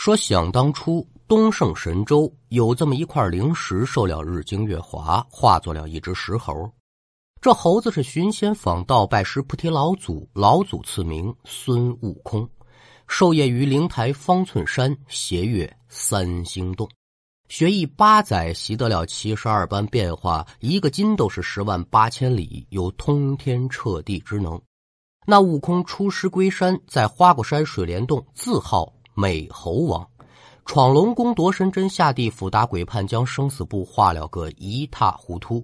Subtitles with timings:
[0.00, 6.54] 说想当初东胜神州有这么一块灵石，受了日精月华，化作了一只石猴。
[7.38, 12.48] 这猴子是寻仙访道，拜师菩提老祖，老祖赐名孙悟空，
[13.08, 16.88] 授业于灵台方寸山，斜月三星洞。
[17.50, 24.58] 学艺八载，习得了七十二般变化，一个筋斗是十万八千里，有通天彻地之能。
[25.26, 30.08] 那悟空出师归山，在花果山水帘洞自号美猴王，
[30.64, 35.62] 闯龙宫夺神针，下地府打鬼判，将生死簿画了个一塌糊涂。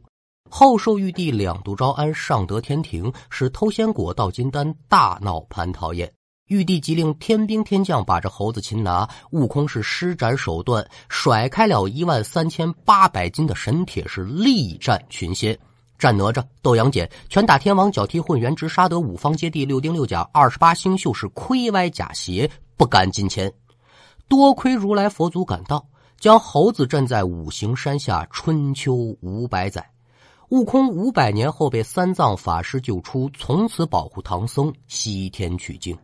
[0.51, 6.13] 后受玉帝两度招安，上得天庭，使偷仙果到金丹，大闹蟠桃宴。
[6.49, 15.59] 玉帝即令天兵天将把这猴子擒拿，悟空是施展手段，甩开了一万三千八百斤的神铁，是力战群仙。
[15.99, 23.53] 战哪吒、斗杨戬、拳打天王、脚踢混元，直杀得五方揭谛、六丁六甲、二十八星宿，是亏歪假邪，不敢近前。
[24.29, 25.87] 多亏如来佛祖赶到，
[26.19, 29.89] 将猴子镇在五行山下，春秋五百载。
[30.51, 35.97] 悟空五百年后被三藏法师救出，从此保护唐僧西天取经。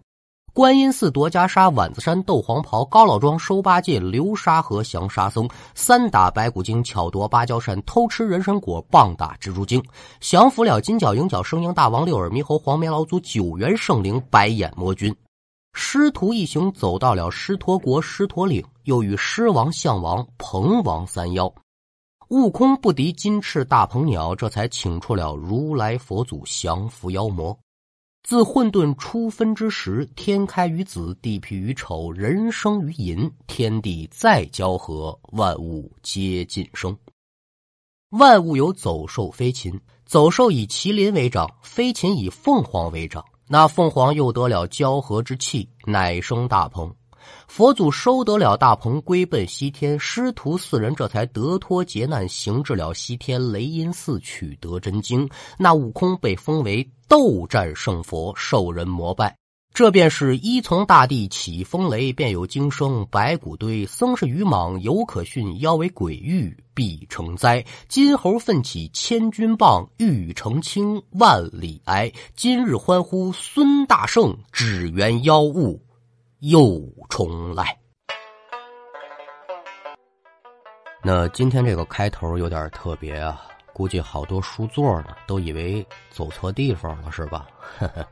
[0.53, 9.83] 观音寺夺袈裟，碗子山斗黄袍，高老庄收八戒，流沙河降沙僧，三打白骨精，巧夺芭蕉扇，偷吃人参果，棒打蜘蛛精，
[10.21, 15.15] 降服了金角、银角、生鹰大王、六耳猕猴、黄眉老祖、九元圣灵、白眼魔君。
[15.75, 21.53] 师徒一行走到了狮驼国狮驼岭，又与狮王、象王、鹏王三妖。
[22.29, 27.59] 悟空不敌金翅大鹏鸟，这才请出了如来佛祖降服妖魔。
[28.23, 36.97] 自混沌初分之时，天开于子，地辟于丑，人生于寅，天地再交合，万物皆尽生。
[38.11, 43.25] 万物有走兽、飞禽，走兽以麒麟为长，飞禽以凤凰为长。
[43.49, 46.95] 那凤凰又得了交合之气，乃生大鹏。
[47.47, 49.99] 佛祖收得了大鹏，归奔西天。
[50.01, 55.29] 师徒四人这才得脱劫难，行至了西天雷音寺，取得真经。
[55.59, 59.42] 那悟空被封为斗战胜佛，受人膜拜。
[59.75, 63.87] 这便是一从大地起风雷，便有惊声白骨堆。
[63.87, 67.65] 僧是愚莽犹可训，妖为鬼域必成灾。
[67.89, 72.13] 金猴奋起千钧棒，欲成清万里哀。
[72.37, 75.83] 今日欢呼孙大圣，只缘妖物。
[76.41, 77.79] 又重来。
[81.03, 83.41] 那今天这个开头有点特别啊，
[83.73, 87.47] 估计好多书座呢都以为走错地方了，是吧？
[87.79, 88.07] 呵 呵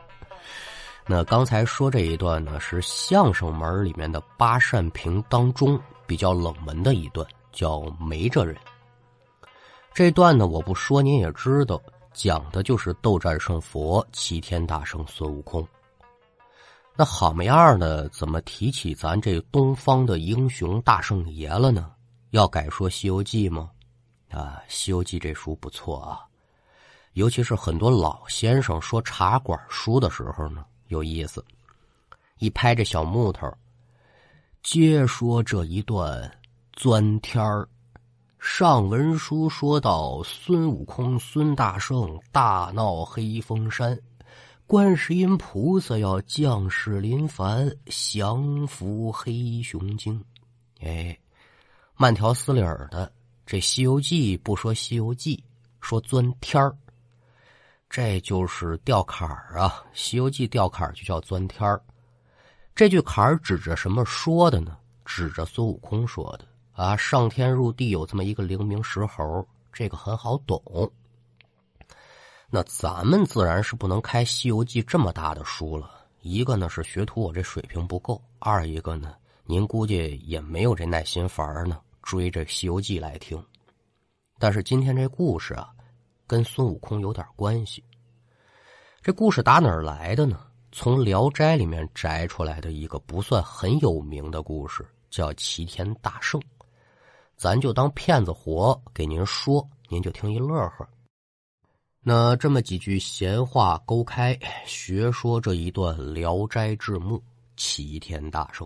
[1.06, 8.54] 那刚才说这一段呢，是相声门里面的八扇屏当中比较冷门的一段，叫《没这人》。
[9.92, 11.80] 这段呢，我不说您也知道，
[12.12, 15.66] 讲的就是斗战胜佛、齐天大圣孙悟空。
[16.94, 18.08] 那好没样呢？
[18.10, 21.90] 怎么提起咱这东方的英雄大圣爷了呢？
[22.30, 23.70] 要改说《西游记》吗？
[24.30, 26.20] 啊，《西游记》这书不错啊，
[27.14, 31.44] 尤其是很多老先生说茶馆书的时候呢，有意思。
[32.38, 33.50] 一拍这小木头，
[34.62, 36.30] 接说这一段
[36.72, 37.66] 钻天儿。
[38.38, 43.98] 上文书说到孙悟空、孙大圣大闹黑风山。
[44.66, 50.24] 观世音菩萨要降世临凡，降服黑熊精。
[50.80, 51.18] 哎，
[51.96, 53.12] 慢条斯理的，
[53.44, 55.36] 这《西游记》不说《西游记》，
[55.80, 56.74] 说钻天儿，
[57.90, 59.82] 这就是掉坎儿啊！
[59.92, 61.82] 《西游记》掉坎儿就叫钻天儿。
[62.72, 64.78] 这句坎儿指着什么说的呢？
[65.04, 66.96] 指着孙悟空说的啊！
[66.96, 70.88] 上天入地有这么一个灵明石猴，这个很好懂。
[72.48, 75.90] 那咱们自然是不能开《西游记》这么大的书了。
[76.22, 83.44] 一个呢是学徒我这水平不够，二一个呢，您估计也没有这耐心烦儿呢，追着《西游记》来听。
[84.38, 85.70] 但是今天这故事啊，
[86.30, 87.82] 跟孙悟空有点关系。
[89.02, 90.46] 这故事打哪儿来的呢？
[90.70, 96.40] 从《聊斋》里面摘出来的一个不算很有名的故事，叫齐天大圣。
[97.36, 100.88] 咱就当骗子活给您说，您就听一乐呵。
[102.00, 106.98] 那这么几句闲话勾开，学说这一段《聊斋志异》，
[107.56, 108.64] 齐天大圣。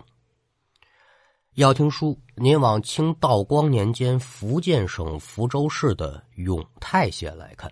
[1.55, 7.71] 要听书，您往清道光年间福建省福州市的永泰县来看。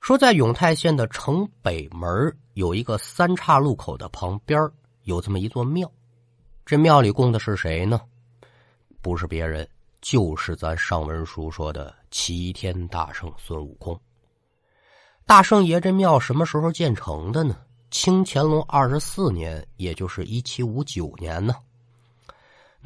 [0.00, 4.70] 说在永泰县的城北门有一个三岔路口的旁边
[5.02, 5.90] 有这么一座庙，
[6.64, 8.00] 这庙里供的是谁呢？
[9.02, 9.68] 不是别人，
[10.00, 14.00] 就是咱上文书说的齐天大圣孙悟空。
[15.26, 17.56] 大圣爷这庙什么时候建成的呢？
[17.90, 21.56] 清乾隆二十四年，也就是一七五九年呢。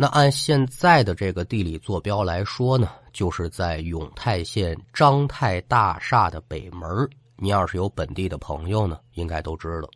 [0.00, 6.88] 那按现在的这个地理坐标来说呢，就是在永泰县张泰大厦的北门。
[7.34, 9.90] 你要是有本地的朋友呢，应该都知道。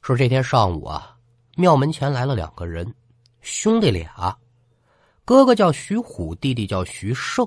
[0.00, 1.14] 说这天上午啊，
[1.54, 2.94] 庙门前来了两个人，
[3.42, 4.34] 兄弟俩，
[5.26, 7.46] 哥哥叫徐虎，弟弟叫徐胜。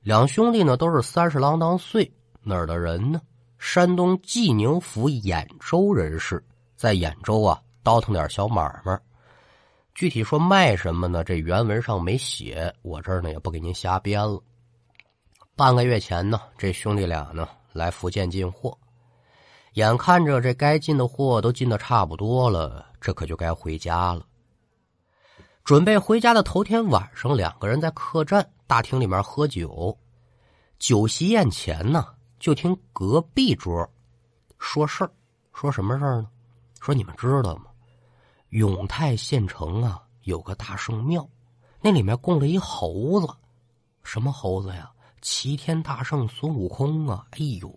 [0.00, 2.10] 两兄弟呢都是三十郎当岁，
[2.42, 3.20] 哪儿的人呢？
[3.58, 6.42] 山东济宁府兖州人士，
[6.76, 8.98] 在兖州啊倒腾点小买卖。
[9.94, 11.22] 具体说卖什么呢？
[11.22, 14.42] 这原文上没写，我这儿呢也不给您瞎编了。
[15.54, 18.76] 半个月前呢，这兄弟俩呢来福建进货，
[19.74, 24.26] 眼看着这该进的货都进的差不多了，这可就该回家了。
[25.62, 29.96] 准备回家的头天晚上，两个人在客栈大厅里面喝酒，
[30.80, 32.04] 酒席宴前呢，
[32.40, 33.88] 就听隔壁桌
[34.58, 35.10] 说事儿，
[35.52, 36.28] 说什么事儿呢？
[36.80, 37.66] 说你们知道吗？
[38.54, 41.28] 永泰县城啊，有个大圣庙，
[41.80, 43.26] 那里面供着一猴子，
[44.04, 44.92] 什么猴子呀？
[45.20, 47.26] 齐天大圣孙悟空啊！
[47.32, 47.76] 哎呦，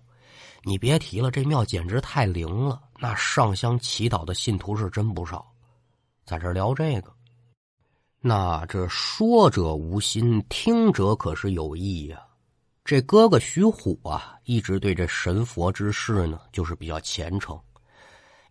[0.61, 5.51] 你别提了，这庙简直太灵了，那上香祈祷的信徒是真不少。
[6.25, 7.11] 在这聊这个，
[8.19, 12.21] 那这说者无心，听者可是有意呀。
[12.85, 17.59] 这哥哥徐虎啊，一直对这神佛之事呢，就是比较虔诚。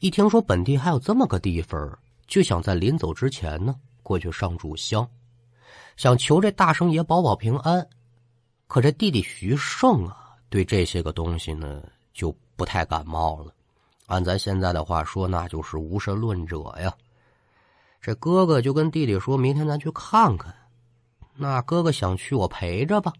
[0.01, 1.97] 一听说本地还有这么个地方。
[2.27, 5.09] 就想在临走之前呢，过去上炷香，
[5.97, 7.87] 想求这大圣爷保保平安。
[8.67, 11.83] 可这弟弟徐胜啊，对这些个东西呢，
[12.13, 13.53] 就不太感冒了。
[14.07, 16.93] 按咱现在的话说，那就是无神论者呀。
[18.01, 20.55] 这哥哥就跟弟弟说：“明天咱去看看。”
[21.35, 23.13] 那哥哥想去，我陪着吧。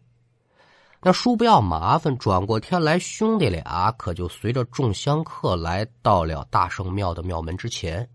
[1.03, 2.17] 那叔不要麻烦。
[2.19, 8.09] 转过天来，兄弟俩可就随着众香客来到了大圣庙的庙门之前。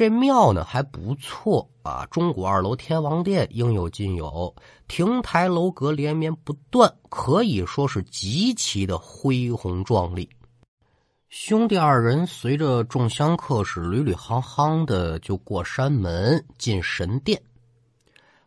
[0.00, 4.56] 这庙呢还不错啊，中古二楼天王殿应有尽有，
[4.88, 10.26] 亭台楼阁连绵不断，可以说是极其的恢宏壮丽。
[11.28, 17.38] 兄弟二人随着众香客是屡屡夯夯的就过山门进神殿，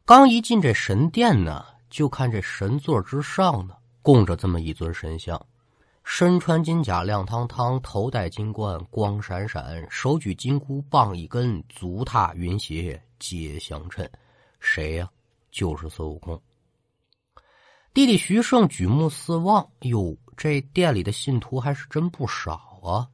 [0.06, 5.40] 刚一进这神殿呢，就看这神座之上呢供着这么一尊神像。
[6.04, 14.08] 身穿金甲亮堂堂，头戴金冠光闪闪，手举金箍棒一根，足踏云鞋皆相称。
[14.60, 15.10] 谁呀？
[15.52, 16.40] 就是孙悟空。
[17.94, 23.08] 弟弟徐胜举目四望，哟，这店里的信徒还是真不少啊！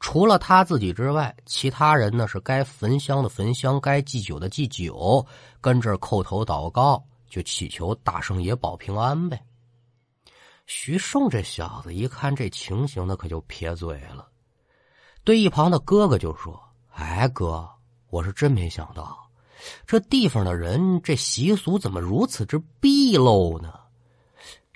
[0.00, 5.26] 除了他自己之外，其他人呢是该焚香的焚香，该祭酒的祭酒，
[5.60, 9.42] 跟这叩头祷告，就祈求大圣爷保平安呗。
[10.66, 14.26] 徐胜这小子一看这情形，那可就撇嘴了，
[15.22, 16.58] 对一旁的哥哥就说
[16.94, 17.68] ：“哎，哥，
[18.08, 19.28] 我是真没想到，
[19.86, 23.74] 这地方的人这习俗怎么如此之毕陋呢？”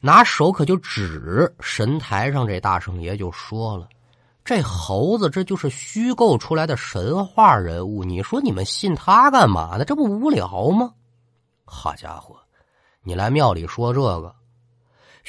[0.01, 3.89] 拿手可就指神台上这大圣爷，就说了
[4.45, 9.85] ：“这猴子这就是虚构出来的神话人物，你说你们信他干嘛呢？
[9.85, 10.95] 这不无聊吗？”
[11.65, 12.37] 好家伙，
[13.03, 14.38] 你来庙里说这个。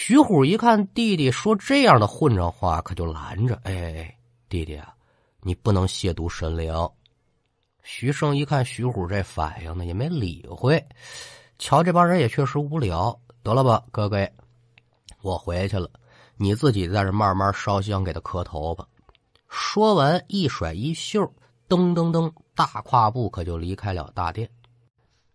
[0.02, 4.96] 徐虎一看弟弟说这样的混账话，可就拦着：“哎，弟弟啊，
[5.42, 6.74] 你不能亵渎神灵。”
[7.84, 10.82] 徐胜一看徐虎这反应呢，也没理会。
[11.58, 14.26] 瞧这帮人也确实无聊，得了吧，哥哥，
[15.22, 15.90] 我回去了，
[16.38, 18.88] 你自己在这慢慢烧香给他磕头吧。
[19.50, 21.22] 说完，一甩衣袖，
[21.68, 24.50] 噔噔噔，大跨步可就离开了大殿。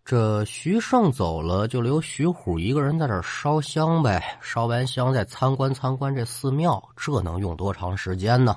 [0.05, 4.37] 这徐胜走了，就留徐虎一个人在这烧香呗。
[4.39, 8.55] 烧完香，再参观参观这寺庙，这能用多长时间呢？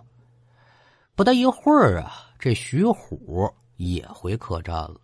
[1.14, 4.96] 不大一会儿啊，这徐虎也回客栈了。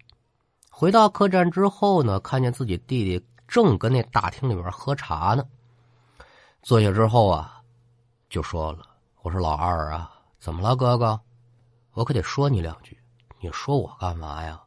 [0.71, 5.43] 回到客栈之后呢，看见自己弟弟正跟那大厅里边喝茶呢。
[6.63, 7.63] 坐下之后啊，
[8.29, 8.81] 就说了
[9.23, 11.19] ：“我说老二啊，怎么了，哥哥？
[11.95, 12.99] 我可得说你两句。
[13.41, 14.61] 你说我干嘛呀？”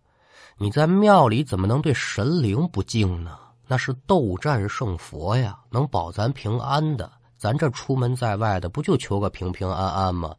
[0.58, 3.38] 你在庙里怎么能对神灵不敬呢？
[3.68, 7.12] 那是斗战胜佛呀，能保咱平安的。
[7.38, 10.36] 咱这出门在外的，不就求个平平安安吗？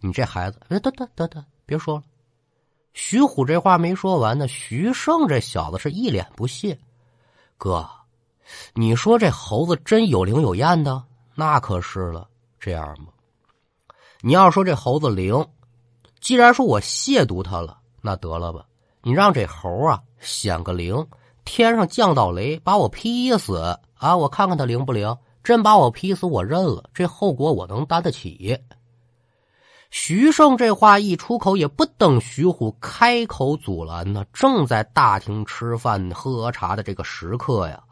[0.00, 2.02] 你这孩子，得得得得，别说了。
[2.94, 6.78] 徐虎这话没说完呢，徐胜这小子是一脸不屑。
[7.58, 7.86] 哥，
[8.74, 11.04] 你说这猴子真有灵有验的？
[11.34, 12.28] 那可是了。
[12.58, 13.08] 这样吗，
[14.20, 15.46] 你要说这猴子灵，
[16.20, 18.64] 既然说我亵渎他了，那得了吧。
[19.08, 21.06] 你让这猴啊显个灵，
[21.46, 23.56] 天上降道雷，把我劈死
[23.94, 24.14] 啊！
[24.14, 25.16] 我看看他灵不灵。
[25.42, 26.90] 真把我劈死，我认了。
[26.92, 28.54] 这后果我能担得起。
[29.88, 34.26] 徐盛这话一出口，也不等徐虎开口阻拦呢。
[34.30, 37.82] 正在大厅吃饭喝茶的这个时刻呀，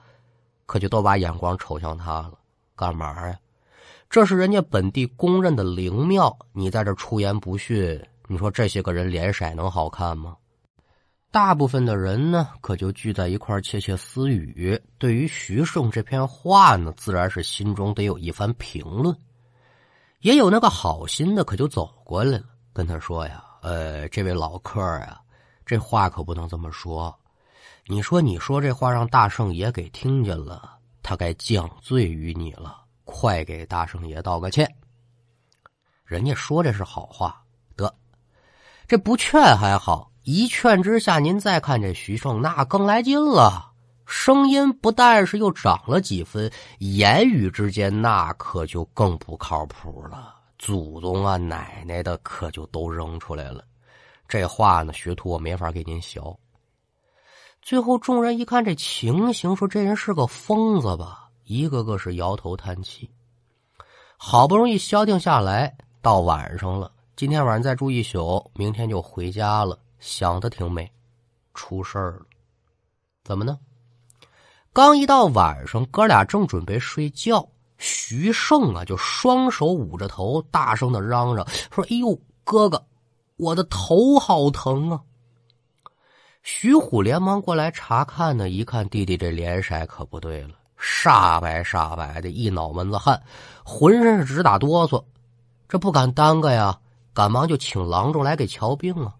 [0.66, 2.34] 可就都把眼光瞅向他了。
[2.76, 3.38] 干嘛呀？
[4.10, 10.36] 这是人家本地公认的灵庙，你在这出言不逊，你说这些个人脸色能好看吗？
[11.36, 14.80] 大部分的人呢，可就聚在一块窃窃私语。
[14.96, 19.14] 对于徐盛这篇话呢，自然是心中得有一番评论。
[20.20, 25.20] 也有那个好心的，可就走过来了，跟他说呀：“呃，这位老客啊，
[25.66, 27.14] 这话可不能这么说。
[27.84, 32.82] 你说，你说这话让大圣爷给听见了，他该降罪于你了。
[33.04, 34.66] 快给大圣爷道个歉。
[36.02, 37.44] 人家说这是好话，
[37.76, 37.94] 得，
[38.88, 43.70] 这不劝还好，一劝之下，您再看这徐盛，那更来劲了。”
[44.06, 50.34] 声音不但是又涨了几分，言语之间那可就更不靠谱了。
[50.58, 53.62] 祖宗啊，奶奶的，可就都扔出来了。
[54.26, 56.20] 这话呢，学徒我没法给您学。
[57.62, 61.28] 最后众人一看这情形，说这人是个疯子吧？
[61.44, 63.08] 一个个是摇头叹气。
[64.16, 69.78] 好不容易消停下来，到晚上了，今天晚上再住一宿，明天就回家了。
[69.98, 70.90] 想的挺美，
[71.54, 72.26] 出事儿了，
[73.24, 73.58] 怎么呢？
[74.72, 77.48] 刚一到晚上，哥俩正准备睡觉，
[77.78, 82.86] 徐胜啊就双手捂着头，大声的嚷嚷说：“哎呦，哥哥，
[83.36, 85.00] 我的头好疼啊！”
[86.44, 93.20] 徐虎连忙过来查看呢，一看弟弟这脸色可不对了，煞白煞白的，一脑门子汗，
[93.64, 95.02] 浑身是直打哆嗦。
[95.68, 96.78] 这不敢耽搁呀，
[97.12, 99.16] 赶忙就请郎中来给瞧病啊。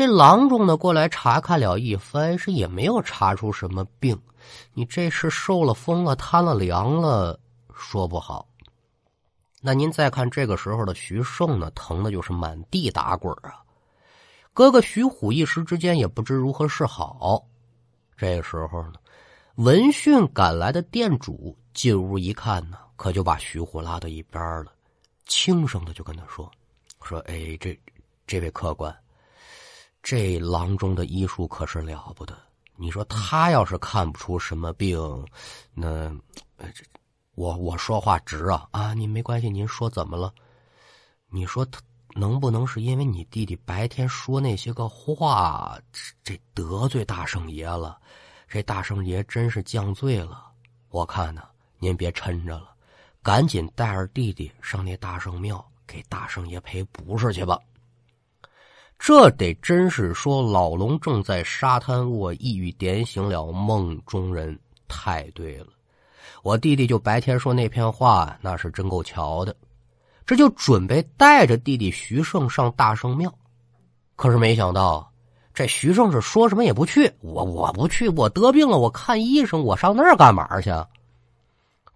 [0.00, 4.18] 这郎中呢过来查看了一番，是也没有查出什么病。
[4.72, 7.38] 你这是受了风了，贪了凉了，
[7.74, 8.48] 说不好。
[9.60, 13.60] 那您再看这个时候的徐胜呢，疼的就是满地打滚啊。
[14.54, 17.44] 哥哥徐虎一时之间也不知如何是好。
[18.16, 18.94] 这时候呢，
[19.56, 24.72] 闻讯赶来的店主进屋一看呢，可就把徐虎拉到一边了，
[25.26, 26.50] 轻声的就跟他说
[27.04, 27.78] ：“说哎，这
[28.26, 28.90] 这位客官。”
[30.02, 32.36] 这郎中的医术可是了不得。
[32.76, 34.98] 你说他要是看不出什么病，
[35.74, 36.08] 那
[36.58, 36.84] 这
[37.34, 38.94] 我我说话直啊啊！
[38.94, 40.32] 您没关系，您说怎么了？
[41.28, 41.80] 你说他
[42.14, 45.78] 能不能是因为你弟弟白天说那些个话，
[46.24, 47.98] 这得罪大圣爷了？
[48.48, 50.50] 这大圣爷真是降罪了。
[50.88, 51.42] 我看呢，
[51.78, 52.74] 您别抻着了，
[53.22, 57.58] 赶紧带着弟弟上那大圣庙给大圣爷赔不是去吧。
[59.02, 64.56] 这得真是说，老龙正在沙滩卧，一语点醒了梦中人。
[64.86, 65.68] 太对了，
[66.42, 69.56] 我弟弟就白天说那片话，那是真够巧的。
[70.26, 73.32] 这就准备带着弟弟徐胜上大圣庙，
[74.16, 75.10] 可是没想到，
[75.54, 77.10] 这徐胜是说什么也不去。
[77.20, 80.70] 我我不去，我得病了，我看医生，我上那儿干嘛去？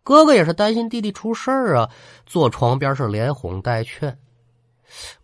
[0.02, 1.90] 哥哥也是担心弟弟出事啊，
[2.24, 4.18] 坐床边是连哄带劝。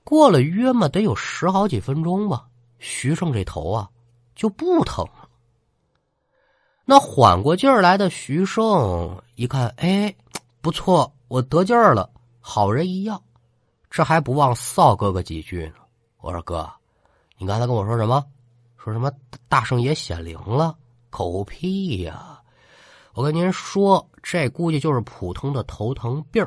[0.04, 2.46] 过了约么得有十好几分钟吧，
[2.78, 3.88] 徐胜这头啊
[4.34, 5.28] 就不疼了。
[6.84, 10.14] 那缓过劲儿来的徐胜一看，哎，
[10.60, 12.10] 不错，我得劲儿了，
[12.40, 13.22] 好人一样，
[13.90, 15.74] 这还不忘臊哥哥几句呢。
[16.20, 16.68] 我说哥，
[17.38, 18.24] 你刚才跟我说什么？
[18.76, 19.12] 说什么
[19.48, 20.76] 大圣爷显灵了？
[21.10, 22.40] 狗屁呀！
[23.12, 26.46] 我跟您说，这估计就是普通的头疼病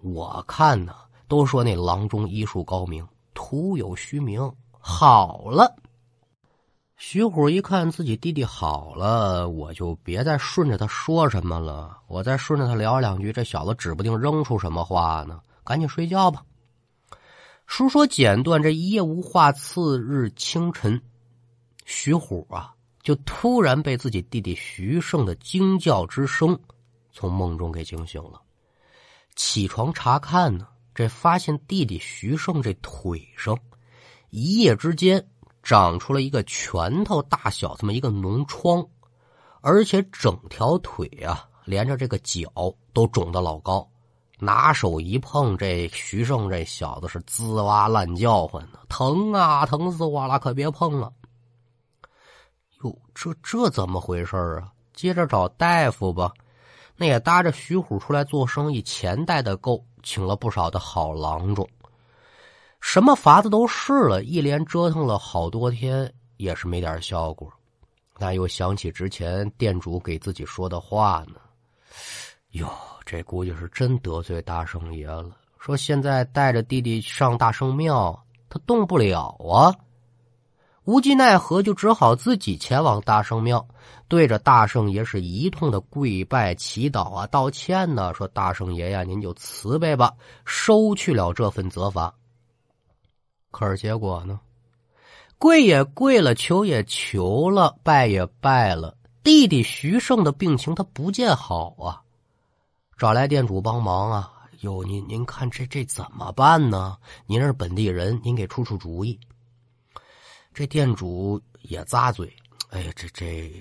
[0.00, 0.94] 我看呢。
[1.26, 4.52] 都说那郎中医术高明，徒有虚名。
[4.78, 5.74] 好了，
[6.96, 11.98] 徐虎一看自己弟弟好了，我就别再顺着他说什么了。
[12.06, 15.40] 我再顺着他聊两句，这小子指不定扔出什么话呢。
[15.64, 16.44] 赶紧睡觉吧。
[17.66, 19.50] 书说简短，这一夜无话。
[19.50, 21.00] 次日清晨，
[21.86, 26.58] 徐虎啊，就突然被自己弟弟徐胜的惊叫之声
[27.10, 28.42] 从梦中给惊醒了。
[29.34, 30.68] 起床查看呢。
[30.94, 33.58] 这发现弟弟徐胜这腿上，
[34.30, 35.26] 一夜之间
[35.62, 38.86] 长出了一个拳头大小这么一个脓疮，
[39.60, 42.46] 而且整条腿啊，连着这个脚
[42.92, 43.88] 都肿得老高。
[44.38, 50.38] 拿手一碰，这徐胜这小子是滋哇乱叫唤呢，疼啊，疼死我了！
[50.38, 51.12] 可别碰了。
[52.82, 54.72] 哟，这这怎么回事啊？
[54.92, 56.32] 接着找大夫吧。
[56.96, 59.84] 那也搭着徐虎出来做生意，钱带的够。
[60.04, 61.68] 请了不少的好郎中，
[62.80, 67.52] 什么法子都试了，一连折腾了好多天，也是没点效果。
[68.18, 71.40] 那又想起之前店主给自己说的话呢，
[72.50, 72.70] 哟，
[73.04, 75.36] 这估计是真得罪大圣爷了。
[75.58, 78.16] 说现在带着弟弟上大圣庙，
[78.48, 79.74] 他动不了啊。
[80.84, 83.66] 无计奈何，就只好自己前往大圣庙，
[84.06, 88.12] 对着大圣爷是一通的跪拜、祈祷啊、道歉呢。
[88.12, 90.12] 说大圣爷呀，您就慈悲吧，
[90.44, 92.14] 收去了这份责罚。
[93.50, 94.38] 可是结果呢？
[95.38, 102.02] 跪也跪了，求也求了，拜也拜了，弟弟徐胜的病情他不见好啊，
[102.98, 104.30] 找来店主帮忙啊。
[104.60, 106.98] 哟，您您看这这怎么办呢？
[107.26, 109.18] 您是本地人，您给出出主意。
[110.54, 112.32] 这店主也咂嘴，
[112.70, 113.52] 哎呀，这这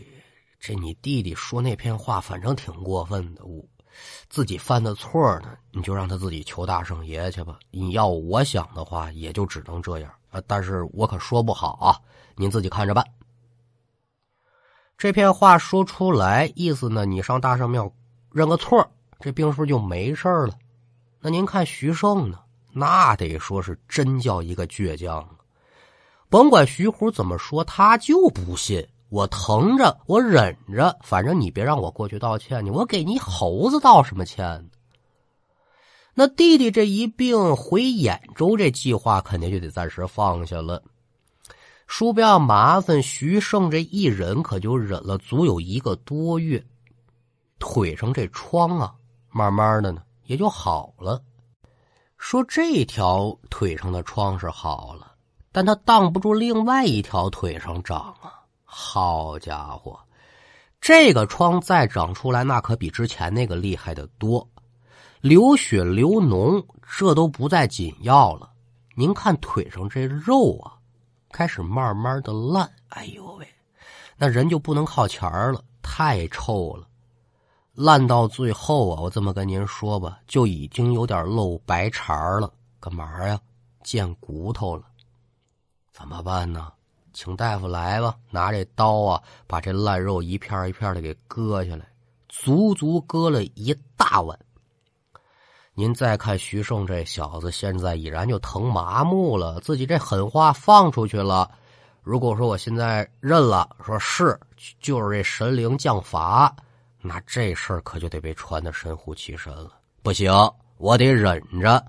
[0.60, 3.44] 这，你弟弟说那片话，反正挺过分的。
[3.46, 3.66] 我
[4.30, 7.58] 自己犯的错呢，你就让他自己求大圣爷去吧。
[7.72, 10.40] 你要我想的话，也就只能这样啊。
[10.46, 11.98] 但是我可说不好啊，
[12.36, 13.04] 您自己看着办。
[14.96, 17.92] 这片话说出来，意思呢，你上大圣庙
[18.32, 18.88] 认个错，
[19.20, 20.56] 这病是不是就没事了？
[21.20, 22.40] 那您看徐胜呢？
[22.72, 25.28] 那得说是真叫一个倔强。
[26.34, 28.84] 甭管徐虎怎么说，他就不信。
[29.10, 32.72] 我疼着，我忍着，反正你别让我过去道歉去。
[32.72, 34.68] 我给你猴子道什么歉？
[36.16, 40.82] 那弟弟这一病，回兖州这计划肯定就得暂时放下了。
[41.86, 46.66] 叔不要麻烦，徐胜这一忍可就忍了足有一个多月，
[47.60, 48.96] 腿上这疮啊，
[49.30, 51.22] 慢慢的呢也就好了。
[52.18, 55.03] 说这条腿上的疮是好了。
[55.54, 58.42] 但他挡不住另外一条腿上长啊！
[58.66, 60.00] 好家伙，
[60.82, 64.46] 这个疮再长出来，那可比之前那个厉害的多，
[65.22, 66.66] 流血流脓，
[66.98, 68.50] 这都不再紧要了。
[68.96, 70.74] 您看腿上这肉啊，
[71.32, 72.68] 开始慢慢的烂。
[72.90, 73.48] 哎呦喂，
[74.18, 76.88] 那人就不能靠前了，太臭了。
[77.76, 82.52] 烂到最后啊，我这么跟您说吧，就已经有点露白茬了。
[82.80, 83.40] 干嘛呀？
[83.84, 84.84] 见骨头了。
[85.94, 86.74] 怎么办呢？
[87.14, 91.86] 请大夫来吧，拿这刀啊，把这烂肉一片一片的给割下来，
[92.28, 94.38] 足足割了一大碗。
[95.76, 101.52] 您再看徐胜这小子，现在已然就疼麻木了，自己这狠话放出去了。
[102.02, 104.40] 如果说我现在认了，说是
[104.80, 106.54] 就是这神灵降罚，
[107.00, 109.74] 那这事儿可就得被传的神乎其神了。
[110.02, 110.34] 不行，
[110.78, 111.86] 我得忍着。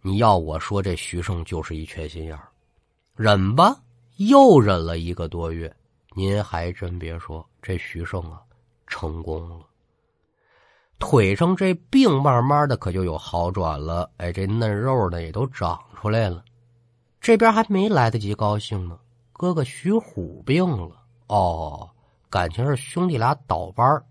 [0.00, 2.48] 你要我说，这徐胜就是一缺心眼儿。
[3.18, 3.74] 忍吧，
[4.18, 5.74] 又忍了一个多月。
[6.14, 8.42] 您还真别说，这徐胜啊，
[8.86, 9.64] 成功了。
[10.98, 14.10] 腿上这病慢慢的可就有好转了。
[14.18, 16.44] 哎，这嫩肉呢也都长出来了。
[17.18, 18.98] 这边还没来得及高兴呢，
[19.32, 21.02] 哥哥徐虎病了。
[21.28, 21.88] 哦，
[22.28, 24.04] 感情是兄弟俩倒班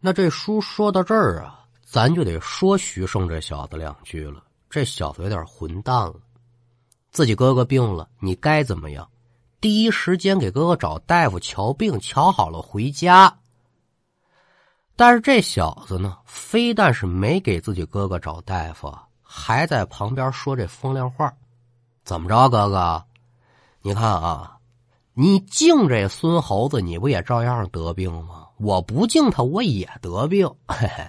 [0.00, 4.42] 那这书说到这儿啊，咱就得说徐胜这小子两句了。
[4.70, 6.14] 这小子有点混蛋了。
[7.14, 9.08] 自己哥哥病了，你该怎么样？
[9.60, 13.32] 第一时间给哥哥找大夫瞧病，瞧好了回家。
[14.96, 21.32] 但是这小子呢，非但是没给自己哥哥找大夫，还在旁边说这风凉话。
[22.02, 23.04] 怎么着，哥哥？
[23.80, 24.58] 你看啊，
[25.12, 28.48] 你敬这孙猴子，你不也照样得病吗？
[28.58, 30.48] 我不敬他，我也得病。
[30.66, 31.06] 嘿嘿，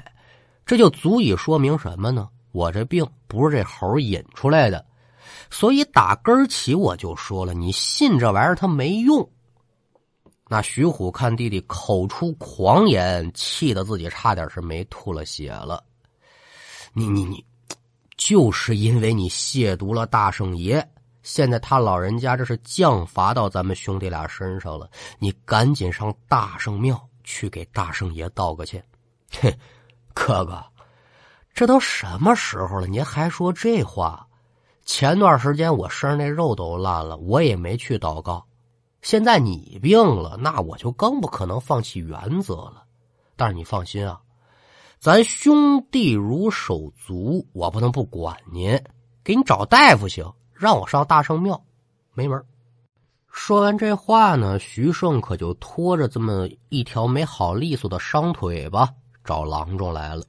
[0.68, 2.30] 这就足以说明什么呢？
[2.52, 4.86] 我这病不是这猴引出来的。
[5.50, 9.30] 所以打根儿起，我就说了，你信这玩意儿，它没用。
[10.48, 15.84] 那徐虎看弟弟口出狂言，气得自己差点是没吐了血了。
[16.94, 17.44] 你你你，
[18.16, 20.88] 就是因为你亵渎了大圣爷，
[21.24, 24.90] 现在他老人家这是降罚到咱们兄弟俩身上了。
[25.18, 28.84] 你赶紧上大圣庙去给大圣爷道个歉。
[29.42, 29.52] 哼，
[30.14, 30.64] 哥哥，
[31.56, 34.28] 这都什么时候了，您还说这话？
[34.86, 38.46] 前段时间我身上那肉都烂了，我也没去祷告。
[39.02, 42.84] 现在你病了，那我就更不可能放弃原则了。
[43.36, 44.22] 但是你放心啊，
[45.00, 48.80] 咱兄弟如手足，我不能不管您，
[49.24, 51.60] 给你找大夫行，让我上大圣庙，
[52.14, 52.42] 没门。
[53.32, 58.90] 说完这话呢，徐胜可就拖着这么一条没好利索的伤腿吧，
[59.24, 60.24] 找郎中来了。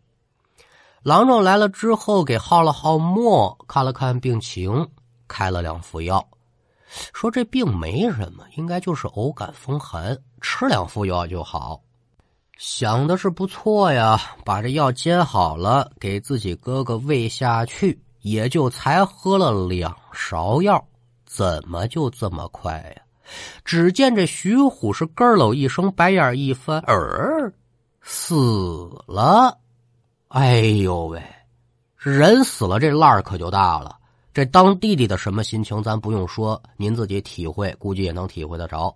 [1.07, 4.89] 郎中来了之后，给号了号墨，看了看病情，
[5.29, 6.27] 开了两副药，
[7.15, 11.81] 说这病没什么，应该就是偶感风寒，吃两副药就好。
[12.59, 20.85] 想的是不错呀，把这药煎好了，给自己哥哥喂下去，也就才喝了两勺药，
[21.25, 23.03] 怎么就这么快呀？
[23.65, 27.55] 只见这徐虎是咯喽一声，白眼一翻，儿
[28.03, 29.57] 死了。
[30.37, 31.23] 哎呦喂，
[31.97, 33.97] 人死了，这烂儿可就大了。
[34.35, 38.95] 这当弟弟的什么心情，咱不用说，您自己体会，估计也能体会得着。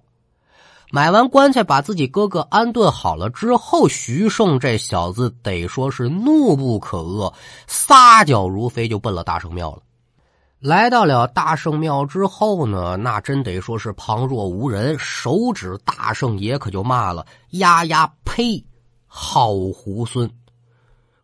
[0.90, 7.32] 买完棺材，把自己哥哥安顿好了之后，徐胜这小子得说是怒不可遏，
[7.66, 9.80] 撒脚如飞就奔了大圣庙了。
[10.58, 17.26] 来到了大圣庙之后呢，那真得说是旁若无人，手指大圣爷可就骂了
[17.56, 18.62] ：“呀呀，呸！
[19.06, 20.30] 好猢狲！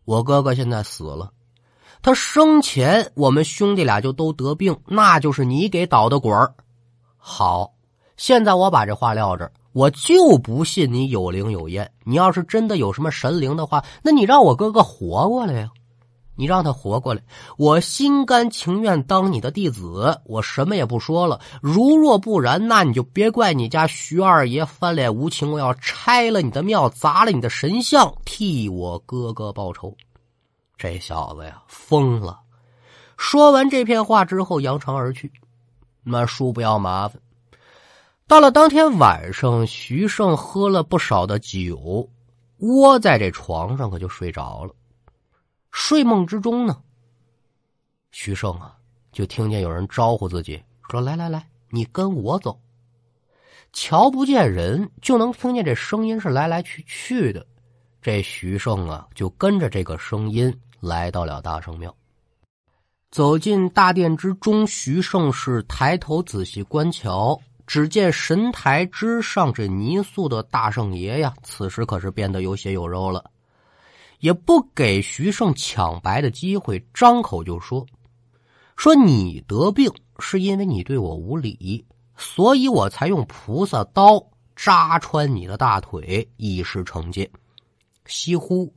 [0.07, 1.31] 我哥哥现在死了。”
[2.03, 6.33] 他生前，我们兄弟俩就都得病，那就是你给捣的鬼。
[7.17, 7.73] 好，
[8.17, 11.91] 现在我把这话撂这，我就不信你有灵有验。
[12.05, 15.71] 你要是真的有什么神灵的话，那你让我哥哥活过来呀？
[16.37, 17.23] 你让他活过来，
[17.57, 21.41] 我心甘情愿当你的弟子，我什么也不说了。
[21.63, 29.97] 如若不然，那你就别怪你家徐二爷翻脸无情，我要拆了你的庙，砸了你的神像，替我哥哥报仇。
[30.77, 32.41] 这小子呀，疯了！
[33.17, 35.33] 说完这片话之后，扬长而去。
[36.05, 37.19] 那叔不要麻烦。
[38.29, 42.11] 到了当天晚上，徐胜喝了不少的酒，
[42.59, 44.75] 窝在这床上，可就睡着了。
[45.79, 46.83] 睡梦之中呢，
[48.11, 48.75] 徐胜啊，
[49.13, 50.61] 就听见有人招呼自己，
[50.91, 52.59] 说：“来来来，你跟我走。”
[53.75, 57.47] 瞧不见人，就能听见这声音是来来去去的。
[58.01, 60.53] 这徐胜啊，就跟着这个声音。
[60.81, 61.95] 来到了大圣庙，
[63.11, 73.31] 走进大殿之中，徐胜是抬头仔细观瞧，只见神台之上这泥塑的大圣爷呀，此时可是变得有血有肉了，
[74.27, 77.87] 也不给徐胜抢白的机会，张口就说
[78.77, 81.87] ：“说你得病是因为你对我无礼，
[82.17, 84.21] 所以我才用菩萨刀
[84.57, 87.31] 扎穿你的大腿，以示惩戒。
[88.07, 88.75] 惜乎，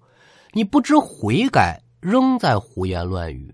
[0.53, 3.53] 你不知悔改。”仍在胡言乱语，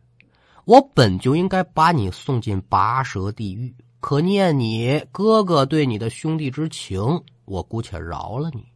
[0.65, 7.01] 我本就应该把你送进拔舌地狱，可念你哥哥对你的兄弟之情，
[7.45, 8.74] 我姑且饶了你。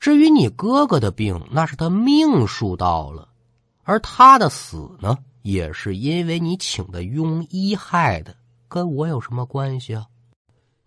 [0.00, 3.28] 至于你哥哥的病，那是他命数到了，
[3.84, 8.34] 而他的死呢，也是因为你请的庸医害的，
[8.66, 10.06] 跟我有什么关系啊？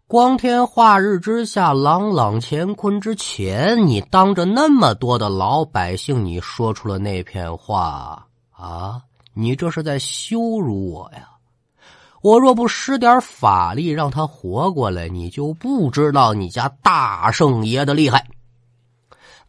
[0.07, 9.01] 光天化日之下，朗朗乾坤之前，你当着那么多的老百姓，你说出了那片话啊！
[9.35, 11.29] 你这是在羞辱我呀！
[12.21, 18.27] 我若不施点法力让他活过来，你就不知道你家大圣爷的厉害。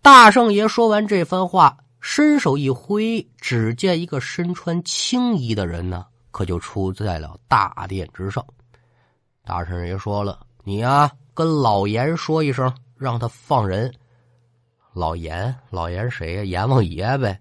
[0.05, 8.45] 大圣爷说完这番话，伸手一挥，只见一个身穿青衣的人呢，可就出在了大殿之上。
[9.47, 10.47] 大圣爷说了。
[10.63, 13.91] 你呀，跟老严说一声，让他放人。
[14.93, 16.45] 老严，老严谁呀？
[16.45, 17.41] 阎王爷呗。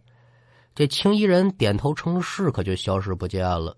[0.74, 3.76] 这青衣人点头称是，可就消失不见了。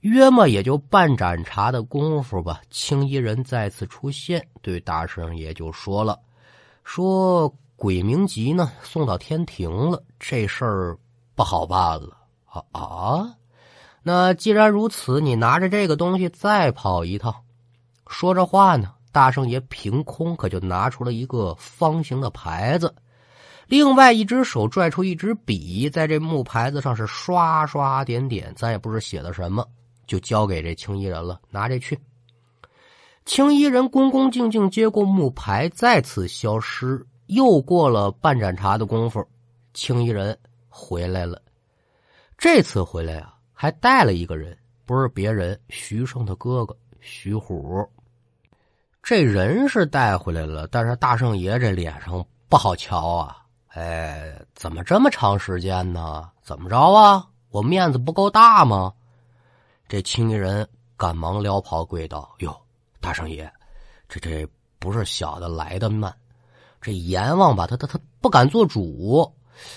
[0.00, 6.20] 约莫也就半盏茶的功夫吧，青衣人再次出现，对大圣爷就说了
[6.84, 7.50] ：“说
[7.84, 10.96] 鬼名吉呢，送到天庭了，这事儿
[11.34, 12.16] 不好办了。”
[12.48, 13.34] 啊啊！
[14.02, 17.34] 那既然如此，你拿着这个东西再跑一趟。
[18.06, 22.94] 说着话呢，大圣爷凭空可就拿出了一个方形的牌子，
[23.66, 29.62] 另外一只手拽出一支笔，在这木牌子上是刷刷点点，咱也不知写的什么，
[30.06, 32.00] 就交给这青衣人了，拿这去。
[33.26, 37.06] 青衣人恭恭敬敬接过木牌，再次消失。
[37.26, 39.26] 又过了半盏茶的功夫，
[39.72, 41.40] 青衣人回来了。
[42.36, 46.76] 这次回来啊，还带了一个人，不是别人，徐胜的哥哥。
[47.00, 47.86] 徐虎，
[49.02, 53.44] 这人是带回来了，但是大圣爷这脸上不好瞧啊！
[53.68, 56.30] 哎，怎么这么长时间呢？
[56.42, 57.28] 怎么着啊？
[57.50, 58.92] 我面子不够大吗？
[59.86, 62.58] 这青衣人赶忙撩袍跪道：“哟，
[63.00, 63.52] 大圣爷，
[64.08, 66.14] 这这不是小的来的慢，
[66.84, 69.32] 这阎王吧，他他他不敢做主，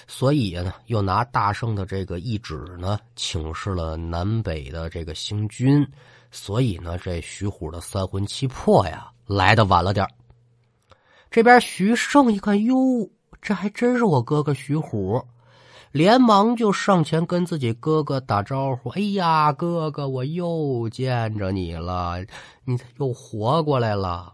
[0.07, 5.87] 所以呢，又拿大圣的这个懿旨呢，请示了南北的这个星君。”
[6.29, 10.05] 所以呢，这徐虎的三魂七魄呀，来的晚了点
[11.31, 12.75] 这边徐胜一看，哟，
[13.41, 15.23] 这还真是我哥哥徐虎，
[15.93, 22.17] 连忙就上前跟自己哥哥打招呼：“哎呀，哥哥，我又见着你了，
[22.65, 24.29] 你又活过来了。”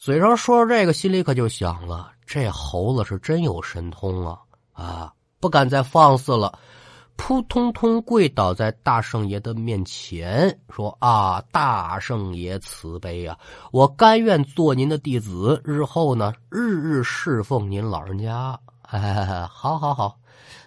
[0.00, 4.40] 嘴上说着这个，心里可就想了：这猴子是真有神通啊！
[4.72, 6.58] 啊，不敢再放肆了。
[7.16, 13.38] 扑通通跪倒在大圣爷的面前，说：“啊，大圣爷慈悲啊！
[13.72, 18.58] 我甘愿做您的弟子，日后呢，日日侍奉您老人家。
[18.88, 20.18] 哎，好，好，好。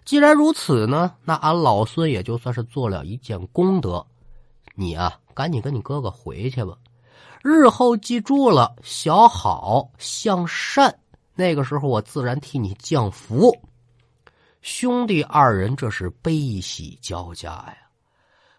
[0.06, 4.06] 既然如此呢，那俺老孙也就算是做了一件功德。
[4.76, 6.78] 你啊，赶紧跟你哥哥回去吧。
[7.44, 10.98] 日后记住了，小好向善。
[11.36, 13.54] 那个时候，我自然替你降福。
[14.62, 17.78] 兄弟二人这是悲喜交加呀，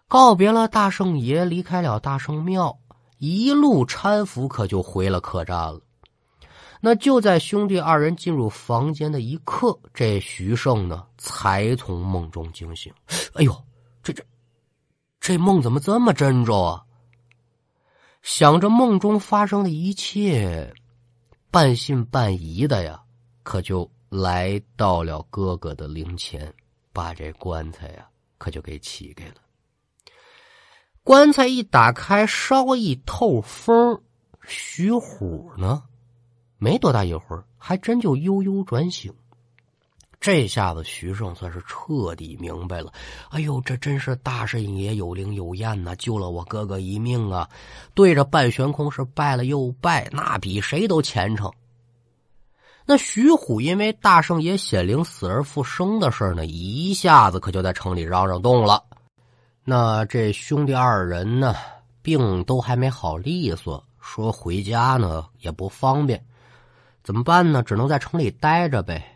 [0.07, 2.77] 告别了大圣爷，离开了大圣庙，
[3.17, 5.81] 一路搀扶，可就回了客栈了。
[6.79, 12.93] 那就在兄弟二人进入房间的一刻，这徐胜呢才从梦中惊醒。
[13.33, 13.63] 哎呦，
[14.03, 14.23] 这这
[15.19, 16.84] 这梦怎么这么真着啊？
[18.25, 20.73] 想着梦中发生的一切，
[21.51, 22.99] 半信半疑的呀，
[23.43, 26.51] 可就来到了哥哥的灵前，
[26.91, 28.09] 把这棺材呀，
[28.39, 29.35] 可就给起开了。
[31.03, 34.01] 棺材一打开，稍一透风，
[34.41, 35.83] 徐虎呢，
[36.57, 39.13] 没多大一会儿，还真就悠悠转醒。
[40.25, 42.91] 这下子徐胜算是彻底明白了，
[43.29, 47.47] 哎呦，这真是大圣爷有灵有验呐，救了我哥哥一命啊！
[47.93, 51.51] 对着半悬空是拜了又拜，那比谁都虔诚。
[52.87, 58.83] 那徐虎因为大圣爷显灵死而复生的事呢，一下子可就在城里嚷嚷动了。
[59.63, 61.53] 那这兄弟二人呢，
[62.01, 66.25] 病都还没好利索，说回家呢也不方便，
[67.03, 67.61] 怎么办呢？
[67.61, 69.11] 只能在城里待着呗。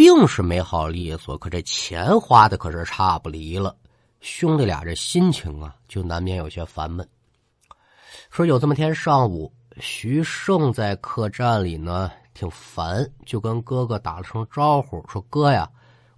[0.00, 3.76] 病是没好利索，可这钱花的可是差不离了。
[4.22, 7.06] 兄弟俩这心情啊，就难免有些烦闷。
[8.30, 15.68] 说有这么天上午，徐胜在客栈里呢，挺烦，就跟哥哥打了声招呼，说：“哥呀，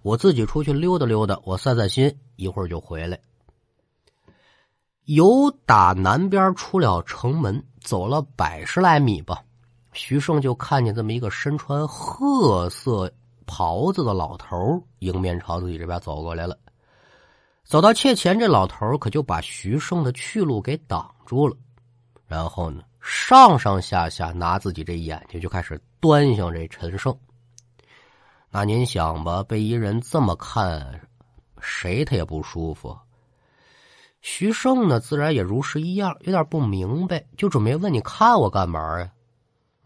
[0.01, 3.19] 我自己出去溜达溜达，我散散心，一会儿就回来。”
[5.03, 9.43] 由打南边出了城门，走了百十来米吧，
[9.91, 13.11] 徐胜就看见这么一个身穿褐色。
[13.45, 16.57] 袍子的老头迎面朝自己这边走过来了，
[17.63, 21.55] 走到切前，这老头可就把徐胜的去路给挡住了，
[22.27, 27.15] 然后呢，上上下下拿自己这眼睛就开始端详这陈胜。
[28.49, 31.01] 那您想吧，被一人这么看，
[31.59, 32.97] 谁他也不舒服。
[34.21, 39.11] 徐胜呢，自然也如是一样，有点不明白，就准备问你看我干嘛呀？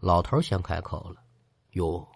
[0.00, 1.16] 老头先开口了
[1.72, 2.06] ：“哟。”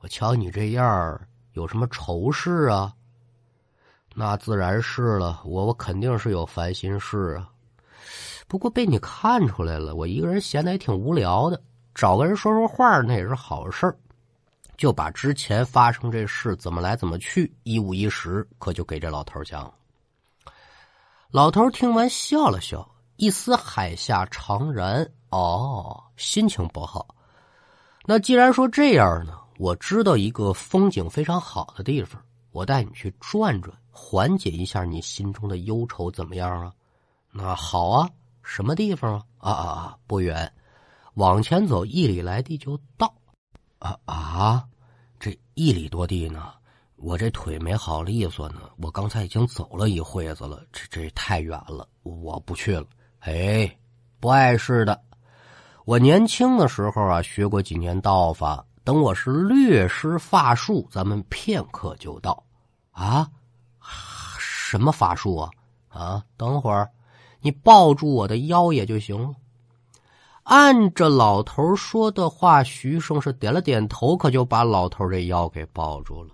[0.00, 1.20] 我瞧你这样
[1.52, 2.92] 有什么愁事啊？
[4.14, 7.50] 那自然是了，我我肯定是有烦心事啊。
[8.48, 11.60] 不过被你看出来了，我一个人闲的也挺无聊的，
[11.94, 13.92] 找个人说说话那也是好事
[14.76, 19.72] 就把之前发生这事怎么来怎么去一五一十，可就给这老头讲。
[21.30, 25.10] 老头听完笑了笑，一丝海下长然。
[25.30, 27.14] 哦，心情不好。
[28.04, 29.35] 那既然说这样呢？
[29.58, 36.72] 我知道一个风景非常好的地方，我带你去转转，缓解一下你心中的忧愁，怎么样啊？
[37.32, 38.08] 那好啊，
[38.42, 39.24] 什么地方啊？
[39.38, 39.98] 啊啊啊！
[40.06, 40.52] 不远，
[41.14, 43.12] 往前走一里来地就到。
[43.78, 44.64] 啊啊！
[45.18, 46.52] 这一里多地呢，
[46.96, 52.86] 我这腿没好利索呢，我刚才已经走了一会子了，这这太远了，我不去了。
[53.20, 53.74] 哎，
[54.20, 55.02] 不碍事的，
[55.84, 58.64] 我年轻的时候啊，学过几年道法。
[58.86, 62.40] 等我是略施法术，咱们片刻就到。
[62.92, 63.28] 啊，
[64.38, 65.50] 什么法术啊？
[65.88, 66.88] 啊，等会儿，
[67.40, 69.34] 你抱住我的腰也就行了。
[70.44, 76.30] 按着老头说的话，徐胜是点了点头，可就把老头这腰给抱住了。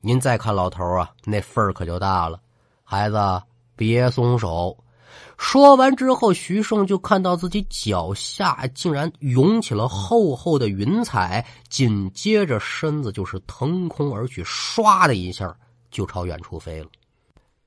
[0.00, 2.40] 您再看老头啊，那份儿可就大了。
[2.84, 3.42] 孩子，
[3.74, 4.78] 别松手。
[5.36, 15.54] 说完之后，徐胜就看到自己脚下竟然涌起了厚厚的云彩，紧接着身子就是腾空而去，唰的一下
[15.90, 16.88] 就朝远处飞了。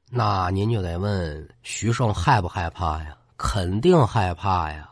[0.09, 3.17] 那您就得问徐胜害不害怕呀？
[3.35, 4.89] 肯定害怕呀！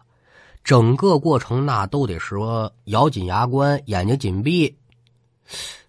[0.63, 4.75] 整个过程那都得说咬紧牙关，眼睛紧闭。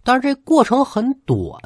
[0.03, 1.61] 但是这过程很短，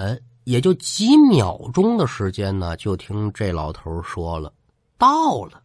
[0.45, 2.77] 也就几秒钟的时间呢。
[2.77, 4.53] 就听这老头说了。
[4.99, 5.61] 到了，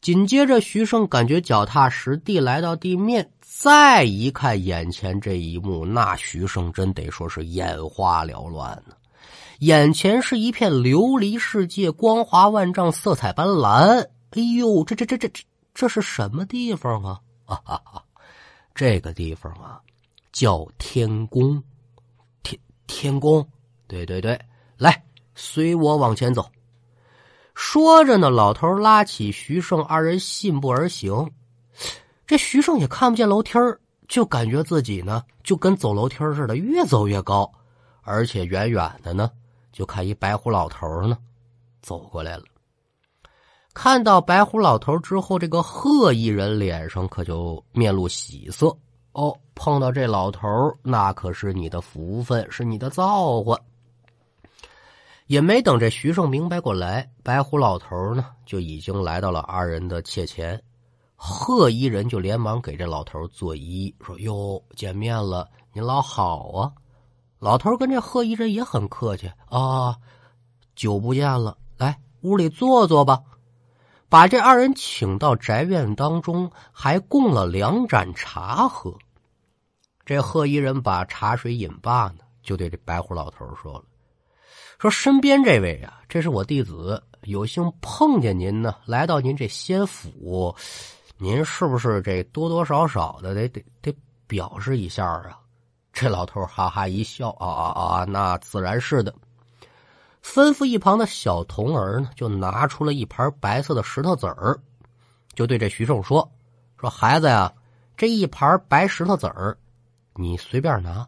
[0.00, 8.94] 紧接着徐胜感觉脚踏实地，来到地面，再一看眼前这一幕，那徐胜真得说是眼花缭乱呢。
[9.60, 14.08] 眼前是一片琉璃世界，光华万丈，色彩斑斓。
[14.30, 17.20] 哎呦，这这这这这这是什么地方啊？
[17.44, 18.02] 哈哈，
[18.74, 19.80] 这个地方啊，
[20.32, 21.62] 叫天宫。
[22.42, 23.46] 天天宫，
[23.86, 24.40] 对对对，
[24.78, 25.04] 来，
[25.36, 26.50] 随我往前走。
[27.64, 31.30] 说着呢，老头拉起徐胜，二人信步而行。
[32.26, 37.50] 这徐胜也看不见楼梯儿就感觉自己呢就跟走楼梯似的，越走越高，
[38.02, 39.30] 而且远远的呢
[39.72, 41.16] 就看一白胡老头呢
[41.80, 42.42] 走过来了。
[43.72, 48.76] 看到白胡老头之后，这个贺一人脸上可就面露喜色。
[49.12, 50.48] 哦，碰到这老头
[50.82, 53.56] 那可是你的福分，是你的造化。
[55.32, 60.62] 也没等这徐胜明白过来，白胡老头呢就已经来到了二人的妾前。
[61.16, 66.72] 贺一人就连忙给这老头作揖，说：“哟，见面了，您老好啊。”
[67.40, 69.96] 老头跟这贺一人也很客气啊，
[70.76, 73.22] 久不见了，来屋里坐坐吧。
[74.10, 78.94] 把这二人请到宅院当中，还供了两盏茶喝。
[80.04, 83.84] 这贺一人把茶水饮罢呢，就对这白胡老头说了
[84.82, 90.52] ：“说身边这位啊，这是我弟子，有幸碰见您呢，来到您这仙府，
[91.18, 95.38] 您是不是这多多少少的得得得表示一下啊？”
[95.94, 99.14] 这老头哈哈一笑：“啊啊啊，那自然是的。”
[100.20, 104.58] 吩咐一旁的小童儿呢，就拿出了一盘白色的石头子儿，
[105.32, 106.28] 就对这徐胜说
[106.76, 107.54] ：“说孩子呀，
[107.96, 109.56] 这一盘白石头子儿，
[110.16, 111.06] 你随便拿。”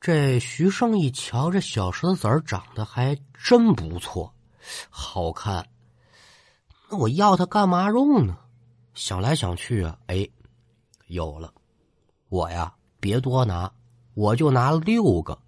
[0.00, 4.32] 这徐胜一瞧，这小石子儿长得还真不错，
[4.88, 5.66] 好看。
[6.88, 8.34] 那我要它干嘛用呢？
[8.94, 10.26] 想来想去啊，哎，
[11.08, 11.52] 有了，
[12.30, 13.70] 我呀，别多拿，
[14.14, 15.38] 我就拿六个。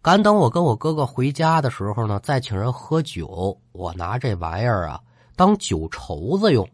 [0.00, 3.54] 赶等我跟我哥哥回家的时候呢，再请人喝酒。
[3.72, 4.98] 我拿这玩意儿啊
[5.36, 6.66] 当酒筹子用。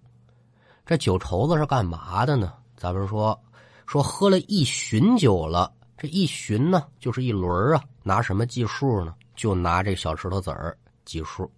[0.87, 2.53] 这酒筹子是干嘛的呢？
[2.77, 3.37] 咱们说
[3.85, 7.83] 说喝了一巡酒了，这一寻呢就是一轮啊。
[8.03, 9.15] 拿什么计数呢？
[9.35, 11.51] 就拿这小石头子儿计数。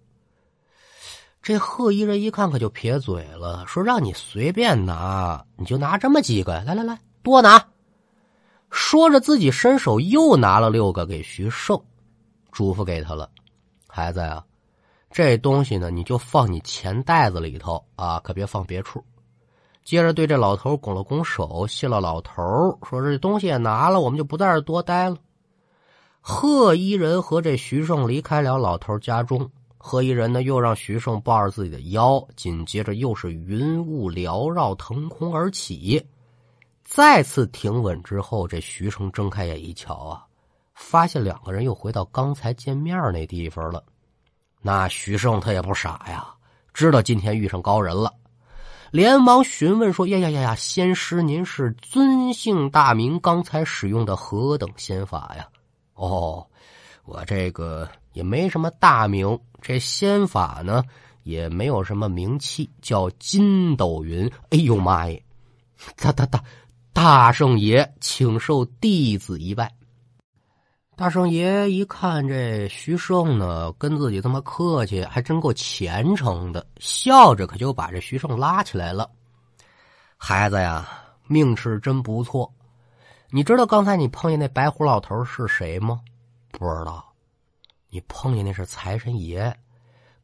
[1.41, 6.61] 这贺一人一看可就撇嘴了，说让你随便拿，你就拿这么几个。
[6.63, 7.65] 来来来，多拿。
[8.69, 11.81] 说着，自己伸手又拿了六个给徐胜，
[12.51, 13.29] 嘱咐给他了
[13.87, 14.43] ：“孩子呀，
[15.11, 19.03] 这东西呢，你就放你钱袋子里头啊，可别放别处。”
[19.89, 22.43] 接着对这老头拱了拱手，谢了老头，
[22.87, 25.17] 说：“这东西也拿了，我们就不在这多待了。”
[26.21, 29.49] 贺一人和这徐胜离开了老头家中，
[29.79, 36.07] 贺一人呢又让徐胜抱着自己的腰，紧接着又是云雾缭绕，腾空而起。
[36.83, 40.23] 再次停稳之后，这徐胜睁开眼一瞧啊，
[40.75, 43.83] 发现两个人又回到刚才见面那地方了。
[44.61, 46.27] 那徐胜他也不傻呀，
[46.75, 48.13] 知道今天遇上高人了，
[48.91, 53.19] 连忙询问说：“呀呀呀呀，仙师您是尊姓大名？
[53.19, 55.47] 刚才使用的何等仙法呀？”
[55.95, 56.45] 哦，
[57.05, 60.83] 我这个也没什么大名，这仙法呢
[61.23, 64.31] 也没有什么名气，叫筋斗云。
[64.49, 65.23] 哎呦妈耶，
[65.95, 66.43] 大、大、大！
[66.91, 69.71] 大圣爷，请受弟子一拜。
[70.99, 79.09] 大圣爷一看这徐胜呢，跟自己这么客气，还真够虔诚的，笑着可就把这徐胜拉起来了。
[80.17, 80.85] 孩子呀，
[81.25, 82.53] 命是真不错。
[83.29, 86.01] 你知道刚才你碰见那白胡老头是谁吗？
[86.51, 87.13] 不知道。
[87.89, 89.57] 你碰见那是财神爷，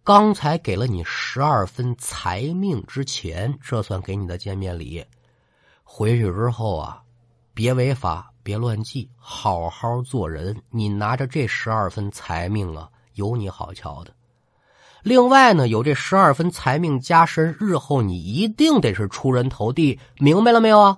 [0.03, 5.05] 刚才给了你十二分财命之钱，这算给你的见面礼。
[5.85, 7.01] 回去之后啊，
[7.53, 10.55] 别违法，别乱记，好好做人。
[10.69, 14.13] 你拿着这十二分财命啊，有你好瞧的。
[15.01, 20.95] 另外呢，有这十二分财命加身，日后你一定得是出人头地，明白了没有啊？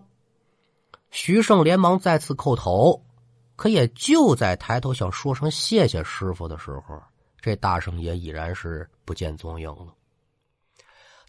[1.10, 3.02] 徐胜连忙再次叩头，
[3.56, 7.02] 可也就在抬头想说声谢谢师傅的时候，
[7.40, 9.97] 这大圣爷已然是不见踪影了。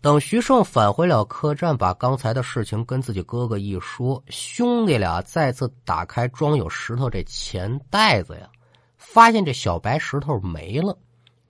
[0.00, 8.48] 等徐胜返回了客栈，把刚才的事情跟自己哥哥一说，兄弟俩再次打开装有石头这钱袋子呀，
[8.96, 10.96] 发现这小白石头没了，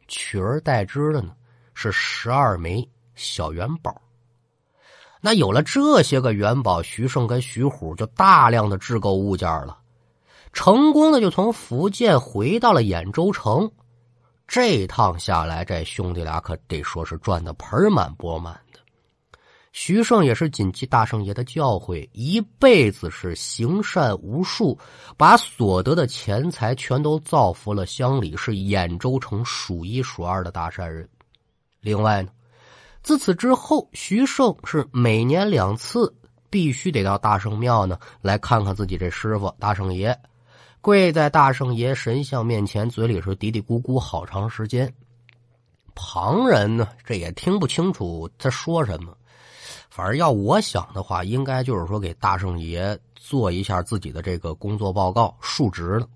[0.07, 1.33] 取而代之的呢
[1.75, 3.95] 是十二枚小元宝。
[5.21, 9.77] 那有了这些个元宝，徐胜跟徐虎就大量的制购物件了，
[10.55, 13.71] 成功的就从福建回到了兖州城。
[14.49, 18.81] 这趟下来，这兄弟俩可得说是赚的盆满钵满的。
[19.73, 24.77] 徐胜也是谨记大圣爷的教诲，一辈子是行善无数，
[25.19, 31.07] 把所得的钱财全都造福了乡里，是兖州城数一数二的大善人。
[31.81, 32.31] 另外呢，
[33.03, 36.13] 自此之后，徐胜是每年两次
[36.49, 40.19] 必须得到大圣庙呢来看看自己这师傅大圣爷。
[40.81, 44.93] 跪在大圣爷神像面前，嘴里是嘀嘀咕咕好长时间。
[45.95, 49.13] 旁人呢，这也听不清楚他说什么，
[49.91, 56.09] 反正要我想的话，应该就是说给大圣爷做一下自己的这个工作报告述职了。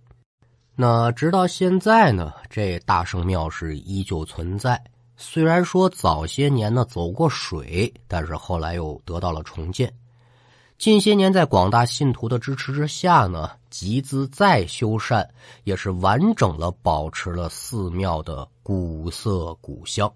[0.76, 4.80] 那直到现在呢，这大圣庙是依旧存在。
[5.16, 9.92] 虽然说早些年呢走过水，但是后来又得到了重建。
[10.78, 15.26] 近些年在广大信徒的支持之下呢，集资再修缮，
[15.64, 20.12] 也是完整了保持了寺庙的古色古香。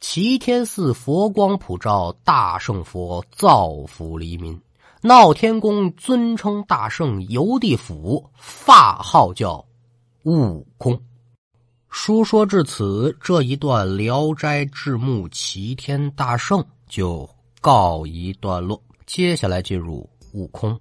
[0.00, 4.58] 齐天寺佛光普照，大圣佛造福黎民。
[5.02, 9.64] 闹天宫尊称大圣游地府，法号叫
[10.24, 10.98] 悟空。
[11.90, 16.58] 书说至此，这一段《聊斋志木齐天大圣》
[16.88, 17.28] 就
[17.60, 18.80] 告一段落。
[19.06, 20.80] 接下来进入悟空。